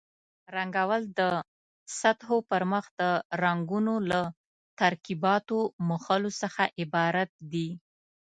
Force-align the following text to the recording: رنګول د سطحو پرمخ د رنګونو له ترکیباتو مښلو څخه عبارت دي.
رنګول 0.55 1.03
د 1.19 1.21
سطحو 1.99 2.37
پرمخ 2.49 2.85
د 3.01 3.01
رنګونو 3.43 3.93
له 4.11 4.21
ترکیباتو 4.79 5.59
مښلو 5.87 6.31
څخه 6.41 6.63
عبارت 6.81 7.29
دي. 7.51 7.69